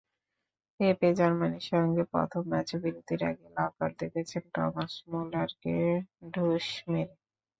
[0.79, 5.75] পেপেজার্মানির সঙ্গে প্রথম ম্যাচে বিরতির আগেই লাল কার্ড দেখেছেন টমাস মুলারকে
[6.33, 7.15] ঢুস মেরে।